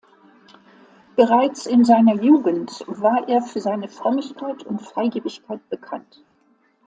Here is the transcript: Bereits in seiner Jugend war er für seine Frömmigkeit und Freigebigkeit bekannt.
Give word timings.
Bereits 1.15 1.67
in 1.67 1.85
seiner 1.85 2.15
Jugend 2.15 2.83
war 2.87 3.29
er 3.29 3.43
für 3.43 3.61
seine 3.61 3.87
Frömmigkeit 3.87 4.63
und 4.63 4.81
Freigebigkeit 4.81 5.69
bekannt. 5.69 6.23